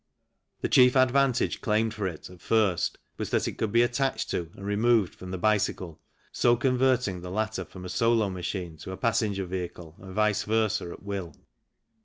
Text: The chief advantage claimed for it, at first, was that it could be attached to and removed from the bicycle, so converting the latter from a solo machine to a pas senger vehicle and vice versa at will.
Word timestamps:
The 0.61 0.67
chief 0.67 0.95
advantage 0.95 1.61
claimed 1.61 1.93
for 1.93 2.07
it, 2.07 2.27
at 2.31 2.41
first, 2.41 2.97
was 3.19 3.29
that 3.29 3.47
it 3.47 3.59
could 3.59 3.71
be 3.71 3.83
attached 3.83 4.31
to 4.31 4.49
and 4.55 4.65
removed 4.65 5.13
from 5.13 5.29
the 5.29 5.37
bicycle, 5.37 5.99
so 6.31 6.55
converting 6.55 7.21
the 7.21 7.29
latter 7.29 7.63
from 7.65 7.85
a 7.85 7.89
solo 7.89 8.27
machine 8.31 8.77
to 8.77 8.93
a 8.93 8.97
pas 8.97 9.21
senger 9.21 9.45
vehicle 9.45 9.95
and 9.99 10.15
vice 10.15 10.41
versa 10.41 10.89
at 10.91 11.03
will. 11.03 11.35